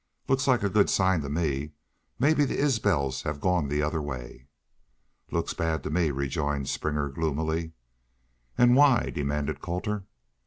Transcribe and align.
Looks 0.27 0.47
like 0.47 0.63
a 0.63 0.69
good 0.71 0.89
sign 0.89 1.21
to 1.21 1.29
me. 1.29 1.73
Mebbe 2.17 2.47
the 2.47 2.57
Isbels 2.57 3.21
have 3.21 3.39
gone 3.39 3.67
the 3.67 3.83
other 3.83 4.01
way." 4.01 4.47
"Looks 5.29 5.53
bad 5.53 5.83
to 5.83 5.91
me," 5.91 6.09
rejoined 6.09 6.69
Springer, 6.69 7.07
gloomily. 7.07 7.73
"An' 8.57 8.73
why?" 8.73 9.11
demanded 9.13 9.61
Colter. 9.61 10.05